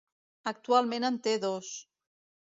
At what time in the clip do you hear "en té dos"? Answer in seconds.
1.09-1.69